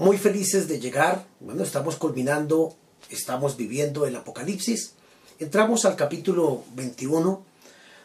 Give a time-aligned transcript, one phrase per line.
[0.00, 1.26] muy felices de llegar.
[1.40, 2.74] Bueno, estamos culminando,
[3.10, 4.94] estamos viviendo el Apocalipsis.
[5.38, 7.44] Entramos al capítulo 21,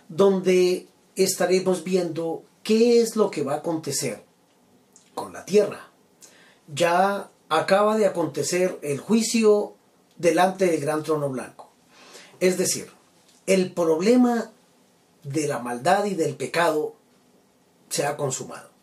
[0.10, 4.22] donde estaremos viendo qué es lo que va a acontecer
[5.14, 5.90] con la tierra.
[6.68, 9.76] Ya acaba de acontecer el juicio
[10.18, 11.70] delante del gran trono blanco.
[12.42, 12.90] Es decir,
[13.48, 14.52] el problema
[15.24, 16.96] de la maldad y del pecado
[17.88, 18.75] se ha consumado.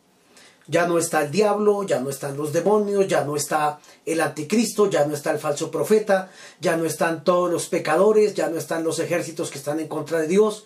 [0.72, 4.88] Ya no está el diablo, ya no están los demonios, ya no está el anticristo,
[4.88, 6.30] ya no está el falso profeta,
[6.62, 10.18] ya no están todos los pecadores, ya no están los ejércitos que están en contra
[10.18, 10.64] de Dios.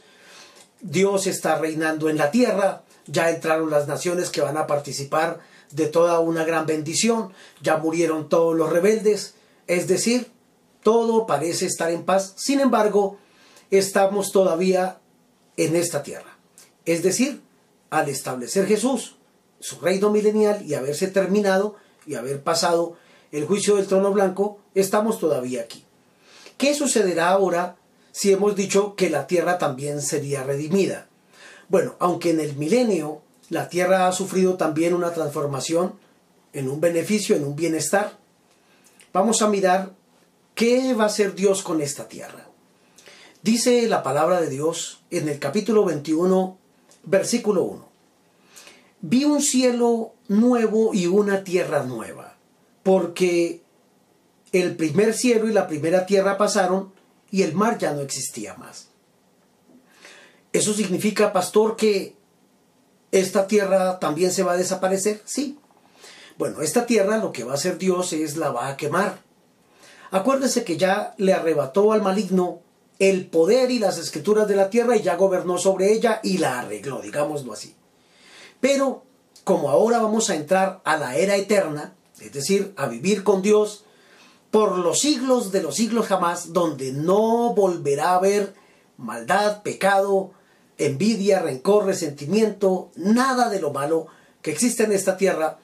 [0.80, 5.40] Dios está reinando en la tierra, ya entraron las naciones que van a participar
[5.72, 9.34] de toda una gran bendición, ya murieron todos los rebeldes,
[9.66, 10.30] es decir,
[10.84, 13.18] todo parece estar en paz, sin embargo,
[13.72, 15.00] estamos todavía
[15.56, 16.38] en esta tierra.
[16.84, 17.42] Es decir,
[17.90, 19.16] al establecer Jesús
[19.66, 21.74] su reino milenial y haberse terminado
[22.06, 22.96] y haber pasado
[23.32, 25.82] el juicio del trono blanco, estamos todavía aquí.
[26.56, 27.74] ¿Qué sucederá ahora
[28.12, 31.08] si hemos dicho que la tierra también sería redimida?
[31.68, 35.94] Bueno, aunque en el milenio la tierra ha sufrido también una transformación
[36.52, 38.16] en un beneficio, en un bienestar,
[39.12, 39.90] vamos a mirar
[40.54, 42.46] qué va a hacer Dios con esta tierra.
[43.42, 46.56] Dice la palabra de Dios en el capítulo 21,
[47.02, 47.85] versículo 1
[49.00, 52.36] vi un cielo nuevo y una tierra nueva,
[52.82, 53.62] porque
[54.52, 56.92] el primer cielo y la primera tierra pasaron
[57.30, 58.88] y el mar ya no existía más.
[60.52, 62.16] ¿Eso significa, pastor, que
[63.12, 65.20] esta tierra también se va a desaparecer?
[65.24, 65.58] Sí.
[66.38, 69.18] Bueno, esta tierra lo que va a hacer Dios es la va a quemar.
[70.10, 72.60] Acuérdese que ya le arrebató al maligno
[72.98, 76.60] el poder y las escrituras de la tierra y ya gobernó sobre ella y la
[76.60, 77.74] arregló, digámoslo así.
[78.60, 79.02] Pero
[79.44, 83.84] como ahora vamos a entrar a la era eterna, es decir, a vivir con Dios
[84.50, 88.54] por los siglos de los siglos jamás, donde no volverá a haber
[88.96, 90.32] maldad, pecado,
[90.78, 94.06] envidia, rencor, resentimiento, nada de lo malo
[94.42, 95.58] que existe en esta tierra,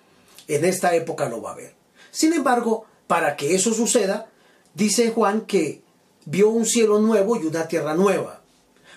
[0.49, 1.75] en esta época lo va a haber.
[2.11, 4.29] Sin embargo, para que eso suceda,
[4.75, 5.83] dice Juan que
[6.25, 8.43] vio un cielo nuevo y una tierra nueva.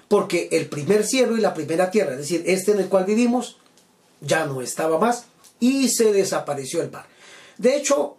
[0.07, 3.57] Porque el primer cielo y la primera tierra, es decir, este en el cual vivimos,
[4.21, 5.25] ya no estaba más
[5.59, 7.05] y se desapareció el mar.
[7.57, 8.17] De hecho,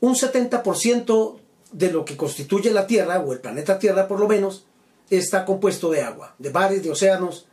[0.00, 1.38] un 70%
[1.72, 4.64] de lo que constituye la Tierra, o el planeta Tierra por lo menos,
[5.10, 7.46] está compuesto de agua, de mares, de océanos.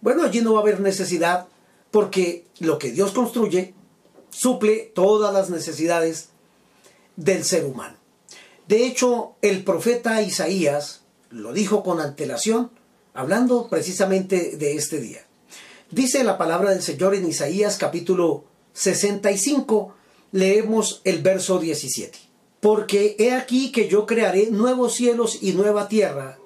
[0.00, 1.46] Bueno, allí no va a haber necesidad
[1.90, 3.74] porque lo que Dios construye
[4.30, 6.30] suple todas las necesidades
[7.16, 7.96] del ser humano.
[8.66, 12.70] De hecho, el profeta Isaías lo dijo con antelación,
[13.14, 15.26] hablando precisamente de este día.
[15.92, 19.94] Dice la palabra del Señor en Isaías capítulo 65,
[20.32, 22.18] leemos el verso 17.
[22.60, 26.38] Porque he aquí que yo crearé nuevos cielos y nueva tierra,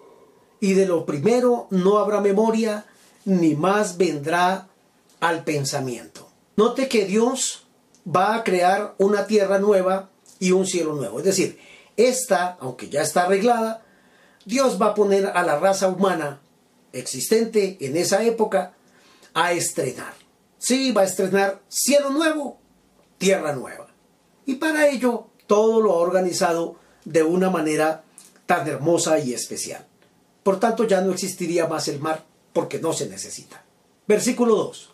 [0.59, 2.87] y de lo primero no habrá memoria,
[3.25, 4.67] ni más vendrá
[5.21, 6.29] al pensamiento.
[6.57, 7.69] Note que Dios
[8.05, 11.21] va a crear una tierra nueva y un cielo nuevo.
[11.21, 11.61] Es decir,
[11.97, 13.85] esta, aunque ya está arreglada,
[14.45, 16.41] Dios va a poner a la raza humana
[16.93, 18.76] existente en esa época
[19.37, 20.15] a estrenar.
[20.57, 22.59] Sí, va a estrenar cielo nuevo,
[23.19, 23.89] tierra nueva.
[24.47, 28.03] Y para ello todo lo ha organizado de una manera
[28.47, 29.87] tan hermosa y especial.
[30.43, 33.63] Por tanto ya no existiría más el mar porque no se necesita.
[34.09, 34.93] Versículo 2.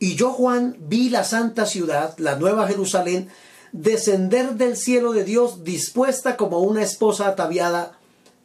[0.00, 3.30] Y yo Juan vi la santa ciudad, la nueva Jerusalén,
[3.70, 7.96] descender del cielo de Dios dispuesta como una esposa ataviada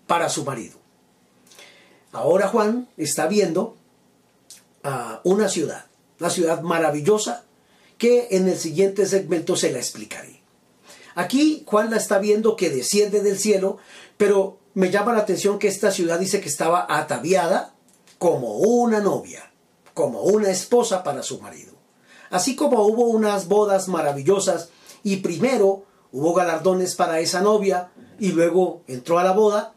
[0.06, 0.78] para su marido.
[2.12, 3.77] Ahora Juan está viendo
[5.24, 5.86] una ciudad,
[6.20, 7.46] una ciudad maravillosa
[7.98, 10.42] que en el siguiente segmento se la explicaré.
[11.16, 13.78] Aquí Juan la está viendo que desciende del cielo,
[14.18, 17.74] pero me llama la atención que esta ciudad dice que estaba ataviada
[18.20, 19.52] como una novia,
[19.94, 21.74] como una esposa para su marido.
[22.30, 24.70] Así como hubo unas bodas maravillosas
[25.04, 29.74] y primero hubo galardones para esa novia y luego entró a la boda,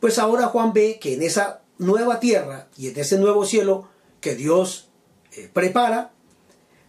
[0.00, 3.88] pues ahora Juan ve que en esa nueva tierra y en ese nuevo cielo
[4.20, 4.88] que Dios
[5.32, 6.12] eh, prepara,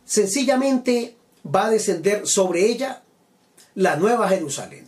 [0.06, 1.16] sencillamente
[1.46, 3.04] va a descender sobre ella
[3.76, 4.88] la nueva Jerusalén.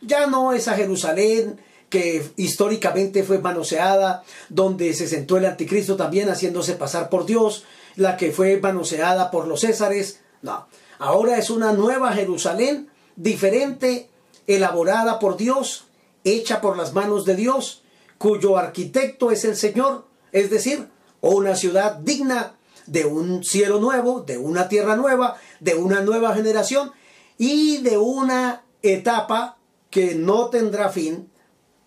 [0.00, 6.74] Ya no esa Jerusalén que históricamente fue manoseada, donde se sentó el anticristo también haciéndose
[6.74, 7.64] pasar por Dios,
[7.96, 10.20] la que fue manoseada por los césares.
[10.42, 10.66] No,
[10.98, 14.08] ahora es una nueva Jerusalén, diferente,
[14.46, 15.84] elaborada por Dios,
[16.24, 17.82] hecha por las manos de Dios,
[18.18, 20.88] cuyo arquitecto es el Señor, es decir,
[21.30, 22.54] una ciudad digna
[22.86, 26.92] de un cielo nuevo, de una tierra nueva, de una nueva generación
[27.38, 29.56] y de una etapa
[29.90, 31.30] que no tendrá fin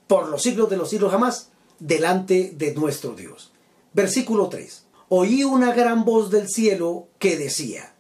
[0.08, 3.52] por los siglos de los siglos jamás delante de nuestro Dios.
[3.94, 4.86] Versículo 3.
[5.10, 7.94] Oí una gran voz del cielo que decía,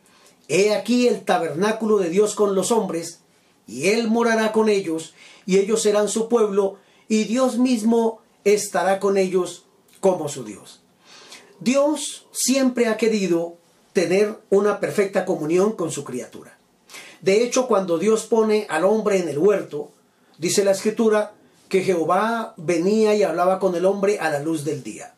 [0.47, 3.19] He aquí el tabernáculo de Dios con los hombres,
[3.67, 5.13] y Él morará con ellos,
[5.45, 9.65] y ellos serán su pueblo, y Dios mismo estará con ellos
[9.99, 10.81] como su Dios.
[11.59, 13.55] Dios siempre ha querido
[13.93, 16.57] tener una perfecta comunión con su criatura.
[17.21, 19.89] De hecho, cuando Dios pone al hombre en el huerto,
[20.37, 21.33] dice la escritura
[21.67, 25.15] que Jehová venía y hablaba con el hombre a la luz del día.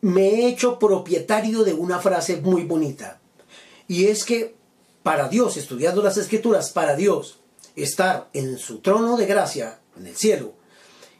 [0.00, 3.20] Me he hecho propietario de una frase muy bonita.
[3.88, 4.54] Y es que
[5.02, 7.40] para Dios, estudiando las escrituras, para Dios,
[7.74, 10.52] estar en su trono de gracia, en el cielo,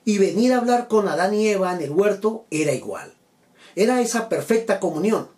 [0.04, 3.12] y venir a hablar con Adán y Eva en el huerto era igual.
[3.76, 5.28] Era esa perfecta comunión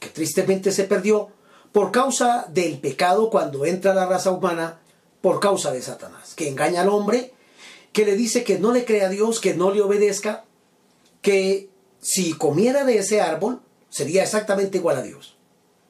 [0.00, 1.30] que tristemente se perdió
[1.72, 4.80] por causa del pecado cuando entra la raza humana,
[5.20, 7.32] por causa de Satanás, que engaña al hombre,
[7.92, 10.44] que le dice que no le crea a Dios, que no le obedezca,
[11.22, 11.70] que
[12.00, 15.36] si comiera de ese árbol sería exactamente igual a Dios.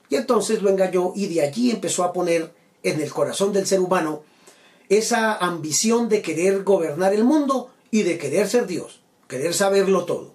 [0.09, 3.81] Y entonces lo engañó y de allí empezó a poner en el corazón del ser
[3.81, 4.23] humano
[4.89, 10.33] esa ambición de querer gobernar el mundo y de querer ser Dios, querer saberlo todo.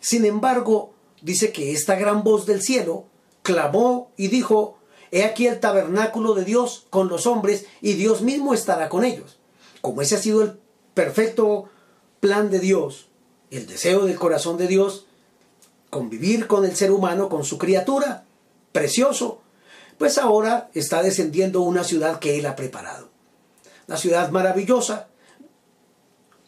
[0.00, 3.04] Sin embargo, dice que esta gran voz del cielo
[3.42, 4.78] clamó y dijo,
[5.12, 9.38] He aquí el tabernáculo de Dios con los hombres y Dios mismo estará con ellos.
[9.80, 10.58] Como ese ha sido el
[10.94, 11.68] perfecto
[12.20, 13.08] plan de Dios,
[13.50, 15.06] el deseo del corazón de Dios,
[15.88, 18.24] convivir con el ser humano, con su criatura,
[18.72, 19.40] precioso,
[19.98, 23.08] pues ahora está descendiendo una ciudad que Él ha preparado.
[23.86, 25.08] La ciudad maravillosa,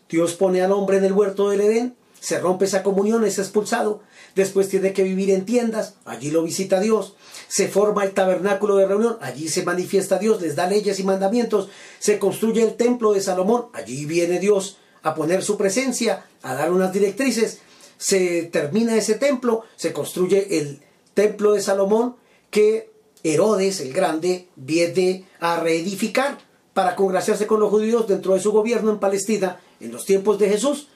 [0.08, 4.00] Dios pone al hombre en el huerto del Edén, se rompe esa comunión, es expulsado,
[4.36, 7.16] después tiene que vivir en tiendas, allí lo visita Dios,
[7.48, 11.68] se forma el tabernáculo de reunión, allí se manifiesta Dios, les da leyes y mandamientos,
[11.98, 16.72] se construye el templo de Salomón, allí viene Dios a poner su presencia, a dar
[16.72, 17.58] unas directrices,
[17.98, 20.80] se termina ese templo, se construye el
[21.14, 22.14] templo de Salomón
[22.50, 22.92] que
[23.24, 26.38] Herodes el Grande viene a reedificar
[26.72, 30.48] para congraciarse con los judíos dentro de su gobierno en Palestina en los tiempos de
[30.48, 30.86] Jesús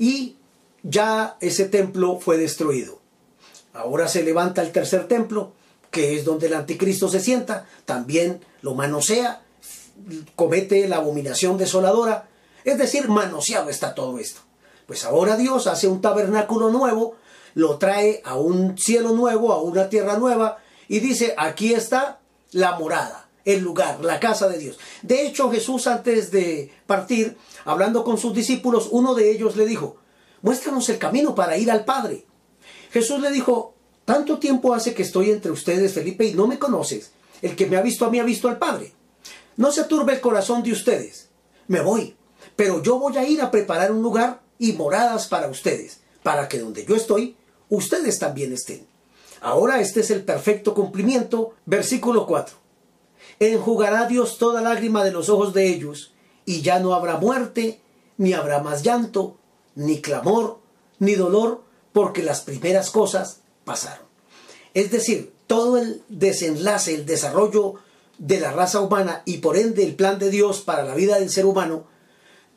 [0.00, 0.36] y
[0.84, 3.00] ya ese templo fue destruido.
[3.72, 5.52] Ahora se levanta el tercer templo,
[5.90, 9.42] que es donde el anticristo se sienta, también lo manosea,
[10.36, 12.28] comete la abominación desoladora,
[12.64, 14.40] es decir, manoseado está todo esto.
[14.86, 17.16] Pues ahora Dios hace un tabernáculo nuevo,
[17.54, 22.20] lo trae a un cielo nuevo, a una tierra nueva, y dice, aquí está
[22.52, 24.78] la morada el lugar, la casa de Dios.
[25.02, 29.96] De hecho, Jesús antes de partir, hablando con sus discípulos, uno de ellos le dijo,
[30.44, 32.24] muéstranos el camino para ir al Padre.
[32.92, 33.74] Jesús le dijo,
[34.04, 37.10] tanto tiempo hace que estoy entre ustedes, Felipe, y no me conoces.
[37.42, 38.92] El que me ha visto a mí ha visto al Padre.
[39.56, 41.30] No se turbe el corazón de ustedes.
[41.66, 42.14] Me voy,
[42.54, 46.60] pero yo voy a ir a preparar un lugar y moradas para ustedes, para que
[46.60, 47.36] donde yo estoy,
[47.68, 48.86] ustedes también estén.
[49.40, 52.64] Ahora este es el perfecto cumplimiento, versículo 4
[53.38, 56.12] enjugará Dios toda lágrima de los ojos de ellos,
[56.44, 57.80] y ya no habrá muerte,
[58.16, 59.36] ni habrá más llanto,
[59.74, 60.60] ni clamor,
[60.98, 61.62] ni dolor,
[61.92, 64.06] porque las primeras cosas pasaron.
[64.74, 67.74] Es decir, todo el desenlace, el desarrollo
[68.18, 71.30] de la raza humana y por ende el plan de Dios para la vida del
[71.30, 71.86] ser humano,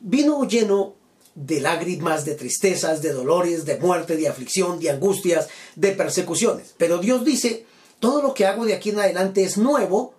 [0.00, 0.94] vino lleno
[1.34, 6.74] de lágrimas, de tristezas, de dolores, de muerte, de aflicción, de angustias, de persecuciones.
[6.76, 7.66] Pero Dios dice,
[8.00, 10.14] todo lo que hago de aquí en adelante es nuevo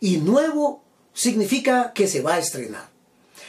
[0.00, 0.82] y nuevo
[1.14, 2.97] significa que se va a estrenar.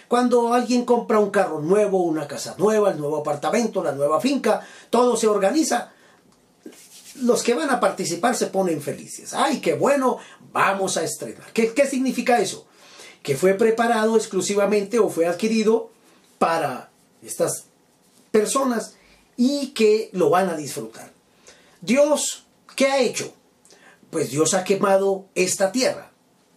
[0.10, 4.66] Cuando alguien compra un carro nuevo, una casa nueva, el nuevo apartamento, la nueva finca,
[4.90, 5.94] todo se organiza.
[7.22, 9.34] Los que van a participar se ponen felices.
[9.34, 10.18] ¡Ay, qué bueno!
[10.52, 11.54] Vamos a estrenar.
[11.54, 12.66] ¿Qué, qué significa eso?
[13.24, 15.92] Que fue preparado exclusivamente o fue adquirido
[16.38, 16.90] para
[17.22, 17.66] estas
[18.32, 18.96] personas
[19.38, 21.14] y que lo van a disfrutar.
[21.82, 23.32] Dios, ¿qué ha hecho?
[24.10, 26.10] Pues Dios ha quemado esta tierra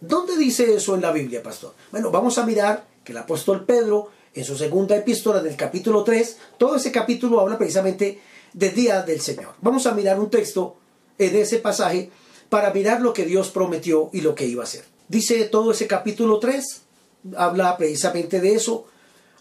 [0.05, 1.73] ¿Dónde dice eso en la Biblia, pastor?
[1.89, 6.37] Bueno, vamos a mirar que el apóstol Pedro, en su segunda epístola del capítulo 3,
[6.57, 8.19] todo ese capítulo habla precisamente
[8.53, 9.53] del día del Señor.
[9.61, 10.77] Vamos a mirar un texto
[11.17, 12.09] en ese pasaje
[12.49, 14.85] para mirar lo que Dios prometió y lo que iba a hacer.
[15.07, 16.81] Dice todo ese capítulo 3,
[17.35, 18.85] habla precisamente de eso.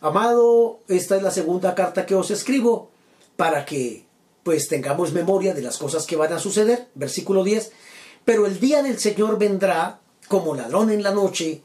[0.01, 2.91] Amado, esta es la segunda carta que os escribo
[3.37, 4.05] para que
[4.43, 6.89] pues tengamos memoria de las cosas que van a suceder.
[6.95, 7.73] Versículo 10.
[8.25, 11.63] Pero el día del Señor vendrá como ladrón en la noche,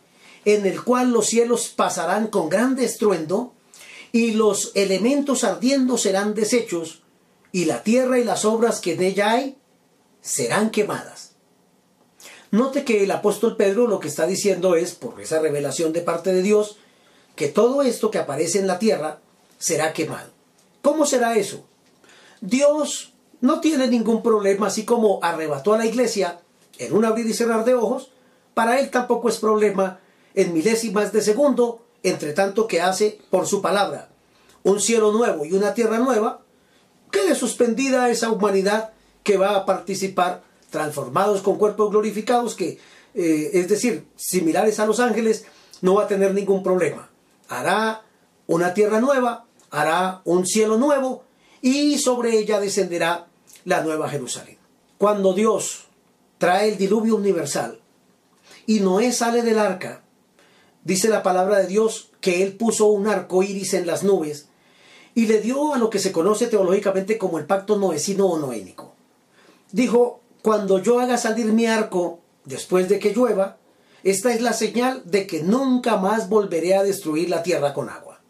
[0.48, 3.54] en el cual los cielos pasarán con grande estruendo,
[4.14, 7.04] y los elementos ardiendo serán deshechos,
[7.52, 9.58] y la tierra y las obras que en ella hay
[10.22, 11.34] serán quemadas.
[12.52, 16.32] Note que el apóstol Pedro lo que está diciendo es, por esa revelación de parte
[16.32, 16.78] de Dios,
[17.36, 19.20] que todo esto que aparece en la tierra
[19.58, 20.32] será quemado.
[20.82, 21.66] ¿Cómo será eso?
[22.40, 23.12] Dios
[23.42, 26.40] no tiene ningún problema, así como arrebató a la iglesia
[26.78, 28.12] en un abrir y cerrar de ojos,
[28.54, 30.00] para él tampoco es problema
[30.38, 34.10] en milésimas de segundo, entre tanto que hace por su palabra
[34.62, 36.42] un cielo nuevo y una tierra nueva,
[37.10, 38.92] quede suspendida esa humanidad
[39.24, 42.78] que va a participar transformados con cuerpos glorificados, que
[43.16, 45.46] eh, es decir, similares a los ángeles,
[45.82, 47.10] no va a tener ningún problema.
[47.50, 48.04] Hará
[48.46, 51.24] una tierra nueva, hará un cielo nuevo
[51.62, 53.26] y sobre ella descenderá
[53.66, 54.58] la nueva Jerusalén.
[55.00, 55.86] Cuando Dios
[56.38, 57.80] trae el diluvio universal
[58.68, 60.04] y Noé sale del arca,
[60.88, 64.48] dice la palabra de Dios que él puso un arco iris en las nubes
[65.14, 68.94] y le dio a lo que se conoce teológicamente como el pacto noecino o noénico.
[69.74, 73.58] Dijo, cuando yo haga salir mi arco después de que llueva,
[74.04, 78.22] esta es la señal de que nunca más volveré a destruir la tierra con agua.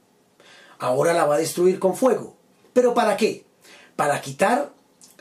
[0.79, 2.35] Ahora la va a destruir con fuego.
[2.73, 3.45] ¿Pero para qué?
[3.95, 4.71] Para quitar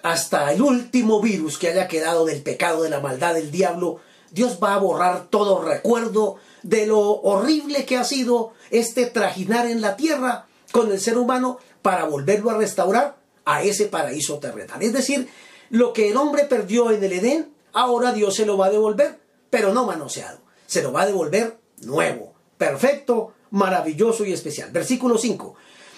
[0.03, 4.01] hasta el último virus que haya quedado del pecado, de la maldad del diablo.
[4.31, 9.81] Dios va a borrar todo recuerdo de lo horrible que ha sido este trajinar en
[9.81, 14.83] la tierra con el ser humano para volverlo a restaurar a ese paraíso terrenal.
[14.83, 15.29] Es decir,
[15.71, 19.21] lo que el hombre perdió en el Edén, ahora Dios se lo va a devolver,
[19.51, 20.41] pero no manoseado.
[20.67, 24.71] Se lo va a devolver nuevo, perfecto, maravilloso y especial.
[24.73, 25.55] Versículo 5.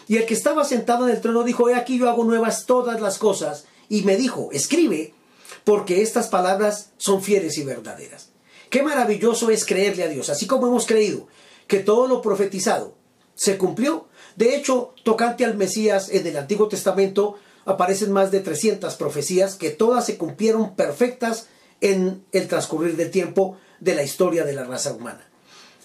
[0.09, 3.01] Y el que estaba sentado en el trono dijo, he aquí yo hago nuevas todas
[3.01, 3.67] las cosas.
[3.89, 5.15] Y me dijo, escribe,
[5.65, 8.31] porque estas palabras son fieles y verdaderas.
[8.71, 11.27] Qué maravilloso es creerle a Dios, así como hemos creído
[11.67, 12.95] que todo lo profetizado
[13.35, 14.09] se cumplió.
[14.37, 19.71] De hecho, tocante al Mesías en el Antiguo Testamento, aparecen más de 300 profecías que
[19.71, 21.49] todas se cumplieron perfectas
[21.81, 25.29] en el transcurrir del tiempo de la historia de la raza humana.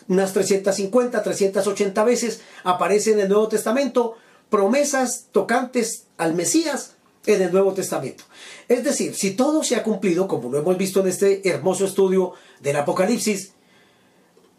[0.07, 4.15] Unas 350, 380 veces aparecen en el Nuevo Testamento
[4.49, 6.92] promesas tocantes al Mesías
[7.25, 8.23] en el Nuevo Testamento.
[8.67, 12.33] Es decir, si todo se ha cumplido, como lo hemos visto en este hermoso estudio
[12.61, 13.53] del Apocalipsis,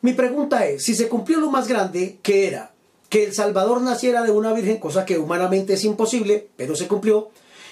[0.02, 2.74] mi pregunta es, si se cumplió lo más grande, que era
[3.08, 7.30] que el Salvador naciera de una virgen, cosa que humanamente es imposible, pero se cumplió,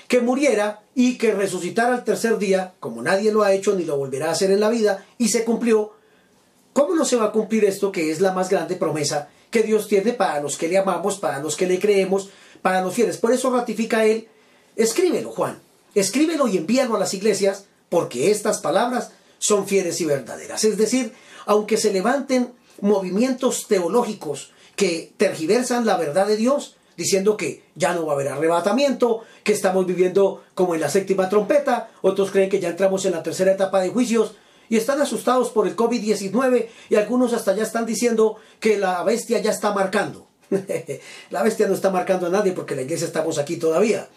[0.08, 3.96] que muriera y que resucitara al tercer día, como nadie lo ha hecho ni lo
[3.96, 5.94] volverá a hacer en la vida, y se cumplió.
[6.72, 9.88] ¿Cómo no se va a cumplir esto que es la más grande promesa que Dios
[9.88, 12.30] tiene para los que le amamos, para los que le creemos,
[12.62, 13.18] para los fieles?
[13.18, 14.28] Por eso ratifica Él,
[14.76, 15.60] escríbelo Juan,
[15.94, 20.64] escríbelo y envíalo a las iglesias, porque estas palabras son fieles y verdaderas.
[20.64, 21.12] Es decir,
[21.46, 28.06] aunque se levanten movimientos teológicos, que tergiversan la verdad de Dios, diciendo que ya no
[28.06, 32.60] va a haber arrebatamiento, que estamos viviendo como en la séptima trompeta, otros creen que
[32.60, 34.32] ya entramos en la tercera etapa de juicios
[34.68, 39.38] y están asustados por el COVID-19 y algunos hasta ya están diciendo que la bestia
[39.40, 40.26] ya está marcando.
[41.30, 44.08] la bestia no está marcando a nadie porque la iglesia estamos aquí todavía.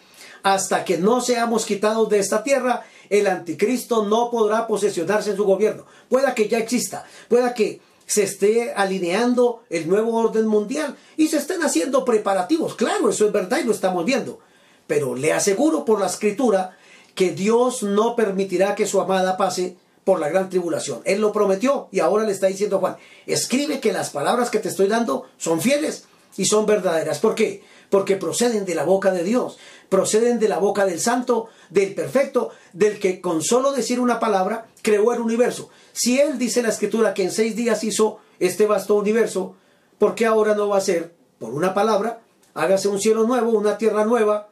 [0.42, 5.44] Hasta que no seamos quitados de esta tierra, el anticristo no podrá posesionarse en su
[5.44, 5.84] gobierno.
[6.08, 11.38] Pueda que ya exista, pueda que se esté alineando el nuevo orden mundial y se
[11.38, 12.74] estén haciendo preparativos.
[12.74, 14.38] Claro, eso es verdad y lo estamos viendo.
[14.86, 16.76] Pero le aseguro por la escritura
[17.14, 21.00] que Dios no permitirá que su amada pase por la gran tribulación.
[21.04, 24.68] Él lo prometió y ahora le está diciendo Juan, escribe que las palabras que te
[24.68, 26.04] estoy dando son fieles
[26.36, 27.18] y son verdaderas.
[27.18, 27.64] ¿Por qué?
[27.90, 32.50] Porque proceden de la boca de Dios, proceden de la boca del santo, del perfecto,
[32.72, 35.70] del que con solo decir una palabra creó el universo.
[35.92, 39.54] Si Él dice la escritura que en seis días hizo este vasto universo,
[39.98, 42.22] ¿por qué ahora no va a ser, por una palabra,
[42.54, 44.50] hágase un cielo nuevo, una tierra nueva?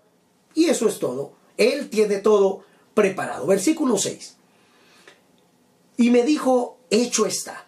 [0.55, 1.33] Y eso es todo.
[1.57, 2.63] Él tiene todo
[2.95, 3.47] preparado.
[3.47, 4.37] Versículo 6.
[5.97, 7.67] Y me dijo, hecho está.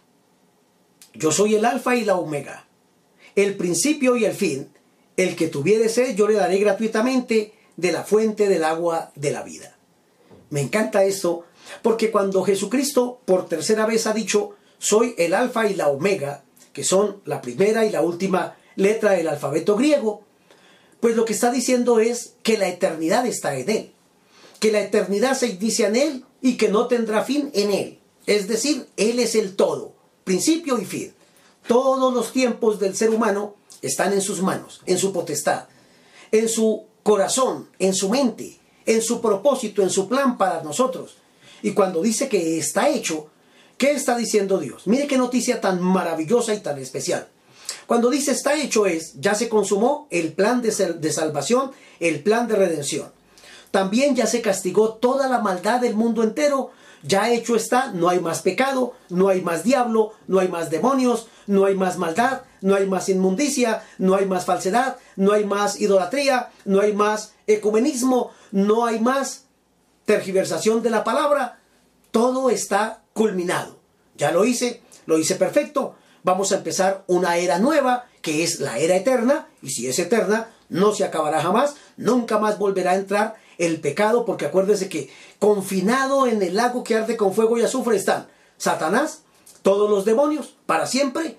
[1.14, 2.66] Yo soy el alfa y la omega,
[3.34, 4.70] el principio y el fin.
[5.16, 9.42] El que tuviere sed, yo le daré gratuitamente de la fuente del agua de la
[9.42, 9.76] vida.
[10.50, 11.44] Me encanta esto
[11.82, 16.84] porque cuando Jesucristo por tercera vez ha dicho, soy el alfa y la omega, que
[16.84, 20.22] son la primera y la última letra del alfabeto griego,
[21.00, 23.92] pues lo que está diciendo es que la eternidad está en él,
[24.60, 27.98] que la eternidad se inicia en él y que no tendrá fin en él.
[28.26, 29.94] Es decir, él es el todo,
[30.24, 31.12] principio y fin.
[31.66, 35.66] Todos los tiempos del ser humano están en sus manos, en su potestad,
[36.32, 41.16] en su corazón, en su mente, en su propósito, en su plan para nosotros.
[41.62, 43.28] Y cuando dice que está hecho,
[43.78, 44.86] ¿qué está diciendo Dios?
[44.86, 47.28] Mire qué noticia tan maravillosa y tan especial.
[47.86, 52.48] Cuando dice está hecho es, ya se consumó el plan de, de salvación, el plan
[52.48, 53.12] de redención.
[53.70, 56.70] También ya se castigó toda la maldad del mundo entero.
[57.02, 61.28] Ya hecho está, no hay más pecado, no hay más diablo, no hay más demonios,
[61.46, 65.80] no hay más maldad, no hay más inmundicia, no hay más falsedad, no hay más
[65.80, 69.44] idolatría, no hay más ecumenismo, no hay más
[70.04, 71.60] tergiversación de la palabra.
[72.10, 73.78] Todo está culminado.
[74.16, 75.94] Ya lo hice, lo hice perfecto.
[76.22, 80.50] Vamos a empezar una era nueva, que es la era eterna, y si es eterna,
[80.68, 86.26] no se acabará jamás, nunca más volverá a entrar el pecado, porque acuérdese que confinado
[86.26, 89.22] en el lago que arde con fuego y azufre están Satanás,
[89.62, 91.38] todos los demonios, para siempre,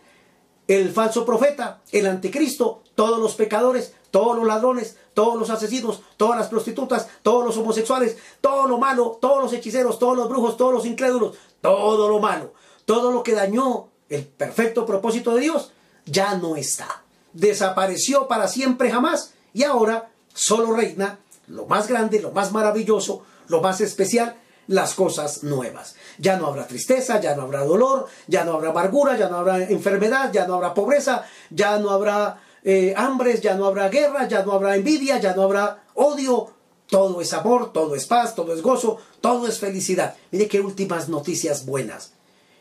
[0.67, 6.38] el falso profeta, el anticristo, todos los pecadores, todos los ladrones, todos los asesinos, todas
[6.38, 10.74] las prostitutas, todos los homosexuales, todo lo malo, todos los hechiceros, todos los brujos, todos
[10.74, 12.53] los incrédulos, todo lo malo,
[12.86, 15.71] todo lo que dañó el perfecto propósito de Dios,
[16.05, 17.03] ya no está.
[17.33, 23.61] Desapareció para siempre jamás y ahora solo reina lo más grande, lo más maravilloso, lo
[23.61, 24.35] más especial,
[24.67, 25.95] las cosas nuevas.
[26.17, 29.63] Ya no habrá tristeza, ya no habrá dolor, ya no habrá amargura, ya no habrá
[29.63, 34.43] enfermedad, ya no habrá pobreza, ya no habrá eh, hambres, ya no habrá guerra, ya
[34.43, 36.51] no habrá envidia, ya no habrá odio.
[36.87, 40.15] Todo es amor, todo es paz, todo es gozo, todo es felicidad.
[40.31, 42.13] Mire qué últimas noticias buenas.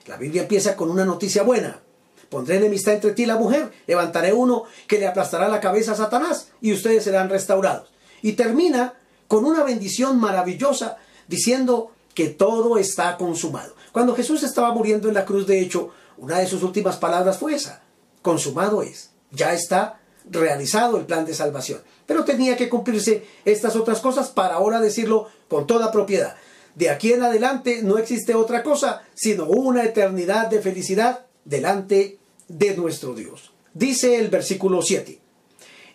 [0.06, 1.80] La Biblia empieza con una noticia buena.
[2.28, 5.96] Pondré enemistad entre ti y la mujer, levantaré uno que le aplastará la cabeza a
[5.96, 7.88] Satanás y ustedes serán restaurados.
[8.26, 8.94] Y termina
[9.28, 10.96] con una bendición maravillosa
[11.28, 13.76] diciendo que todo está consumado.
[13.92, 17.54] Cuando Jesús estaba muriendo en la cruz, de hecho, una de sus últimas palabras fue
[17.54, 17.84] esa,
[18.22, 21.82] consumado es, ya está realizado el plan de salvación.
[22.04, 26.34] Pero tenía que cumplirse estas otras cosas para ahora decirlo con toda propiedad.
[26.74, 32.76] De aquí en adelante no existe otra cosa sino una eternidad de felicidad delante de
[32.76, 33.52] nuestro Dios.
[33.72, 35.25] Dice el versículo 7.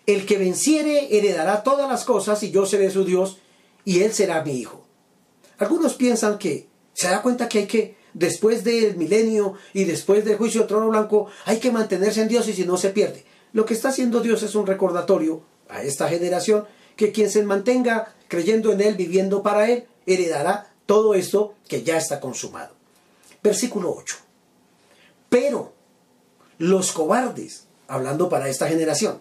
[0.06, 3.38] El que venciere heredará todas las cosas y yo seré su Dios
[3.84, 4.84] y él será mi hijo.
[5.58, 10.36] Algunos piensan que se da cuenta que hay que, después del milenio y después del
[10.36, 13.24] juicio del trono blanco, hay que mantenerse en Dios y si no se pierde.
[13.52, 18.14] Lo que está haciendo Dios es un recordatorio a esta generación que quien se mantenga
[18.28, 22.74] creyendo en Él, viviendo para Él, heredará todo esto que ya está consumado.
[23.42, 24.16] Versículo 8.
[25.28, 25.72] Pero
[26.58, 29.20] los cobardes, hablando para esta generación,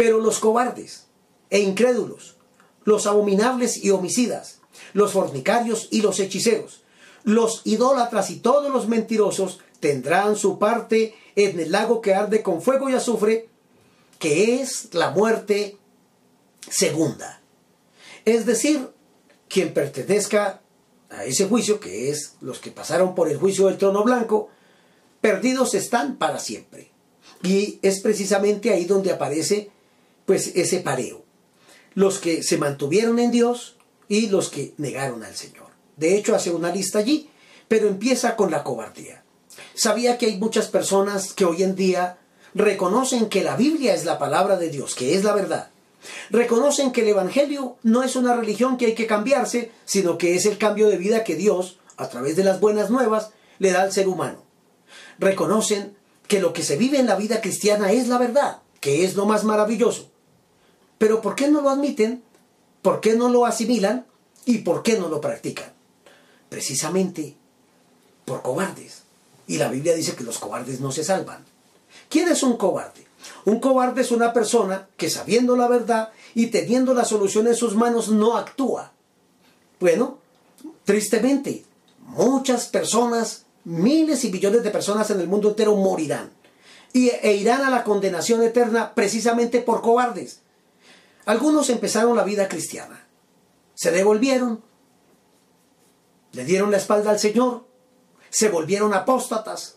[0.00, 1.08] pero los cobardes
[1.50, 2.38] e incrédulos,
[2.84, 4.60] los abominables y homicidas,
[4.94, 6.84] los fornicarios y los hechiceros,
[7.22, 12.62] los idólatras y todos los mentirosos tendrán su parte en el lago que arde con
[12.62, 13.50] fuego y azufre,
[14.18, 15.76] que es la muerte
[16.70, 17.42] segunda.
[18.24, 18.88] Es decir,
[19.50, 20.62] quien pertenezca
[21.10, 24.48] a ese juicio, que es los que pasaron por el juicio del trono blanco,
[25.20, 26.90] perdidos están para siempre.
[27.42, 29.70] Y es precisamente ahí donde aparece
[30.30, 31.24] pues ese pareo.
[31.94, 33.74] Los que se mantuvieron en Dios
[34.06, 35.66] y los que negaron al Señor.
[35.96, 37.28] De hecho, hace una lista allí,
[37.66, 39.24] pero empieza con la cobardía.
[39.74, 42.18] Sabía que hay muchas personas que hoy en día
[42.54, 45.70] reconocen que la Biblia es la palabra de Dios, que es la verdad.
[46.30, 50.46] Reconocen que el Evangelio no es una religión que hay que cambiarse, sino que es
[50.46, 53.90] el cambio de vida que Dios, a través de las buenas nuevas, le da al
[53.90, 54.44] ser humano.
[55.18, 55.96] Reconocen
[56.28, 59.26] que lo que se vive en la vida cristiana es la verdad, que es lo
[59.26, 60.10] más maravilloso.
[61.00, 62.22] Pero ¿por qué no lo admiten?
[62.82, 64.04] ¿Por qué no lo asimilan?
[64.44, 65.72] ¿Y por qué no lo practican?
[66.50, 67.36] Precisamente
[68.26, 69.04] por cobardes.
[69.46, 71.42] Y la Biblia dice que los cobardes no se salvan.
[72.10, 73.06] ¿Quién es un cobarde?
[73.46, 77.74] Un cobarde es una persona que sabiendo la verdad y teniendo la solución en sus
[77.74, 78.92] manos no actúa.
[79.80, 80.18] Bueno,
[80.84, 81.64] tristemente,
[82.00, 86.30] muchas personas, miles y millones de personas en el mundo entero morirán
[86.92, 90.40] y, e irán a la condenación eterna precisamente por cobardes.
[91.30, 93.06] Algunos empezaron la vida cristiana,
[93.76, 94.64] se devolvieron,
[96.32, 97.66] le dieron la espalda al Señor,
[98.30, 99.76] se volvieron apóstatas,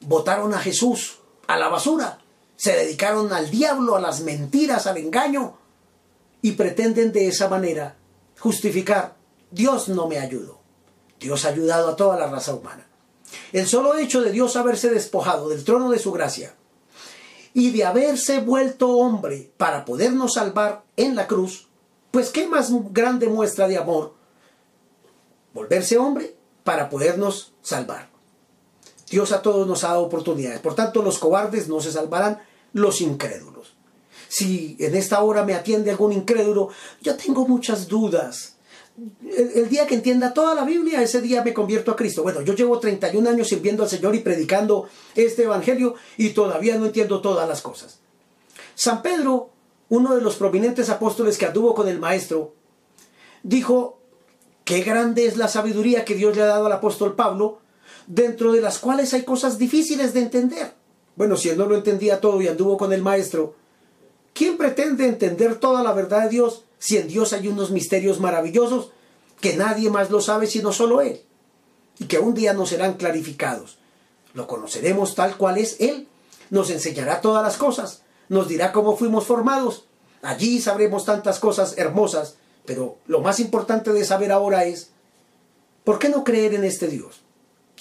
[0.00, 2.20] votaron a Jesús a la basura,
[2.56, 5.58] se dedicaron al diablo, a las mentiras, al engaño.
[6.40, 7.96] Y pretenden de esa manera
[8.40, 9.16] justificar,
[9.50, 10.60] Dios no me ayudó,
[11.20, 12.86] Dios ha ayudado a toda la raza humana.
[13.52, 16.54] El solo hecho de Dios haberse despojado del trono de su gracia
[17.56, 21.68] y de haberse vuelto hombre para podernos salvar en la cruz,
[22.10, 24.14] pues qué más grande muestra de amor
[25.54, 28.10] volverse hombre para podernos salvar.
[29.08, 30.60] Dios a todos nos ha dado oportunidades.
[30.60, 32.42] Por tanto, los cobardes no se salvarán,
[32.74, 33.74] los incrédulos.
[34.28, 36.68] Si en esta hora me atiende algún incrédulo,
[37.00, 38.55] yo tengo muchas dudas.
[38.96, 42.22] El, día que entienda toda la Biblia, ese día me convierto a Cristo.
[42.22, 46.86] Bueno, yo llevo 31 años sirviendo al Señor y predicando este Evangelio y todavía no
[46.86, 48.00] entiendo todas las cosas.
[48.74, 49.50] San Pedro,
[49.90, 52.54] uno de los prominentes apóstoles que anduvo con el Maestro,
[53.42, 53.98] dijo,
[54.64, 57.60] qué grande es la sabiduría que Dios le ha dado al apóstol Pablo,
[58.06, 60.74] dentro de las cuales hay cosas difíciles de entender.
[61.16, 63.54] Bueno, si él no lo entendía todo y anduvo con el Maestro,
[64.32, 68.90] ¿quién pretende entender toda la verdad de Dios si en Dios hay unos misterios maravillosos
[69.40, 71.20] que nadie más lo sabe sino solo Él?
[71.98, 73.78] Y que un día nos serán clarificados.
[74.34, 76.08] Lo conoceremos tal cual es Él.
[76.50, 78.02] Nos enseñará todas las cosas.
[78.28, 79.86] Nos dirá cómo fuimos formados.
[80.22, 82.36] Allí sabremos tantas cosas hermosas.
[82.66, 84.90] Pero lo más importante de saber ahora es,
[85.84, 87.22] ¿por qué no creer en este Dios?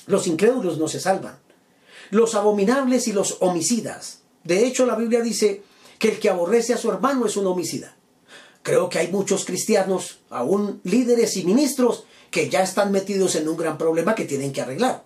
[0.08, 1.40] Los incrédulos no se salvan.
[2.12, 4.20] Los abominables y los homicidas.
[4.44, 5.64] De hecho, la Biblia dice
[6.00, 7.96] que el que aborrece a su hermano es un homicida.
[8.66, 13.58] Creo que hay muchos cristianos, aún líderes y ministros, que ya están metidos en un
[13.58, 15.04] gran problema que tienen que arreglar.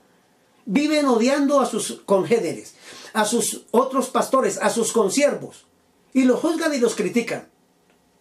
[0.65, 2.75] Viven odiando a sus congéneres,
[3.11, 5.65] a sus otros pastores, a sus consiervos,
[6.13, 7.49] y los juzgan y los critican,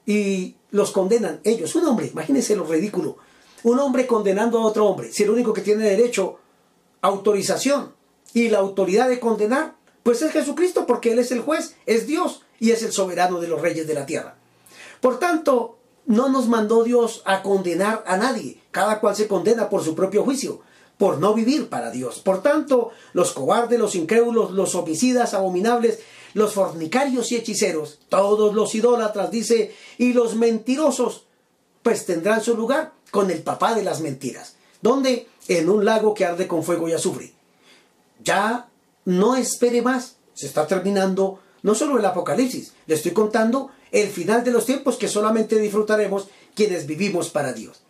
[0.05, 1.73] y los condenan ellos.
[1.77, 3.19] Un hombre, imagínense lo ridículo,
[3.63, 6.41] un hombre condenando a otro hombre, si el único que tiene derecho
[7.01, 7.95] autorización
[8.35, 12.43] y la autoridad de condenar, pues es Jesucristo porque Él es el juez, es Dios
[12.59, 14.38] y es el soberano de los reyes de la tierra.
[15.01, 19.85] Por tanto, no nos mandó Dios a condenar a nadie, cada cual se condena por
[19.85, 20.61] su propio juicio,
[20.97, 22.21] por no vivir para Dios.
[22.21, 26.01] Por tanto, los cobardes, los incrédulos, los homicidas abominables,
[26.35, 31.27] los fornicarios y hechiceros, todos los idólatras, dice, y los mentirosos,
[31.83, 34.57] pues tendrán su lugar con el papá de las mentiras.
[34.83, 35.29] ¿Dónde?
[35.47, 37.33] En un lago que arde con fuego y azufre.
[38.23, 38.69] Ya
[39.05, 40.17] no espere más.
[40.35, 44.97] Se está terminando no solo el Apocalipsis, le estoy contando el final de los tiempos
[44.97, 47.81] que solamente disfrutaremos quienes vivimos para Dios.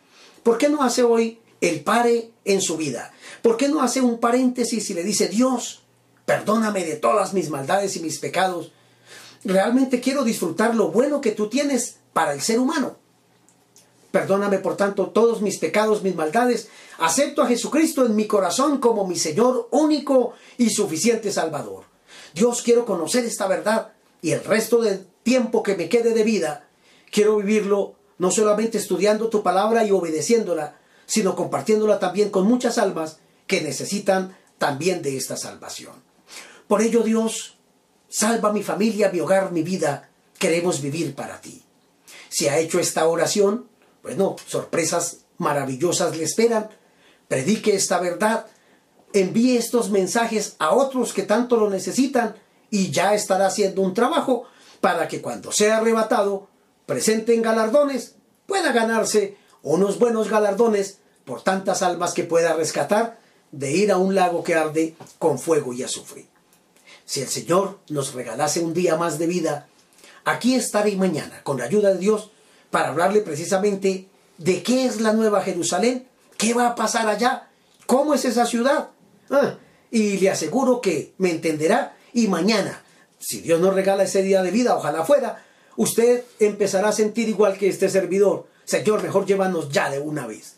[0.43, 3.13] ¿Por qué no hace hoy el pare en su vida?
[3.43, 5.83] ¿Por qué no hace un paréntesis y le dice, Dios,
[6.27, 8.73] perdóname de todas mis maldades y mis pecados?
[9.45, 12.97] Realmente quiero disfrutar lo bueno que tú tienes para el ser humano.
[14.11, 16.69] Perdóname por tanto todos mis pecados, mis maldades.
[16.99, 21.85] Acepto a Jesucristo en mi corazón como mi Señor único y suficiente Salvador.
[22.35, 26.71] Dios quiero conocer esta verdad y el resto del tiempo que me quede de vida,
[27.11, 33.19] quiero vivirlo no solamente estudiando tu palabra y obedeciéndola, sino compartiéndola también con muchas almas
[33.47, 35.93] que necesitan también de esta salvación.
[36.67, 37.59] Por ello, Dios,
[38.09, 40.09] salva mi familia, mi hogar, mi vida.
[40.39, 41.63] Queremos vivir para ti.
[42.31, 43.69] Si ha hecho esta oración,
[44.03, 46.71] bueno, sorpresas maravillosas le esperan.
[47.29, 48.47] Predique esta verdad,
[49.13, 52.35] envíe estos mensajes a otros que tanto lo necesitan
[52.71, 54.47] y ya estará haciendo un trabajo
[54.81, 56.49] para que cuando sea arrebatado,
[56.87, 58.15] presenten galardones,
[58.47, 63.19] pueda ganarse unos buenos galardones por tantas almas que pueda rescatar
[63.53, 66.27] de ir a un lago que arde con fuego y azufre.
[67.05, 69.67] Si el Señor nos regalase un día más de vida,
[70.25, 72.31] aquí estaré mañana, con la ayuda de Dios,
[72.71, 77.49] para hablarle precisamente de qué es la Nueva Jerusalén, qué va a pasar allá,
[77.87, 78.91] cómo es esa ciudad.
[79.31, 79.57] Ah,
[79.91, 82.83] y le aseguro que me entenderá y mañana,
[83.19, 85.45] si Dios nos regala ese día de vida, ojalá fuera,
[85.77, 88.47] usted empezará a sentir igual que este servidor.
[88.65, 90.57] Señor, mejor llévanos ya de una vez.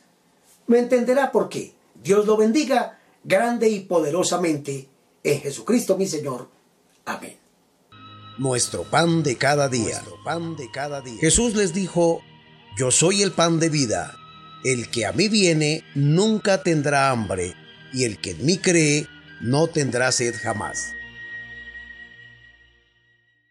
[0.66, 1.73] Me entenderá por qué.
[2.03, 4.88] Dios lo bendiga grande y poderosamente
[5.23, 6.49] en Jesucristo mi Señor.
[7.05, 7.40] Amén
[8.40, 10.03] nuestro pan de cada día.
[10.25, 11.20] pan de cada día.
[11.20, 12.23] Jesús les dijo,
[12.77, 14.16] yo soy el pan de vida.
[14.64, 17.55] El que a mí viene nunca tendrá hambre,
[17.92, 19.07] y el que en mí cree
[19.40, 20.94] no tendrá sed jamás.